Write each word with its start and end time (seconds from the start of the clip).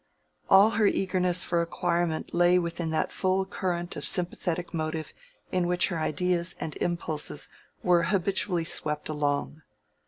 All 0.49 0.71
her 0.71 0.87
eagerness 0.87 1.43
for 1.43 1.61
acquirement 1.61 2.33
lay 2.33 2.57
within 2.57 2.89
that 2.89 3.11
full 3.11 3.45
current 3.45 3.95
of 3.95 4.03
sympathetic 4.03 4.73
motive 4.73 5.13
in 5.51 5.67
which 5.67 5.89
her 5.89 5.99
ideas 5.99 6.55
and 6.59 6.75
impulses 6.77 7.49
were 7.83 8.05
habitually 8.05 8.63
swept 8.65 9.09
along. 9.09 9.61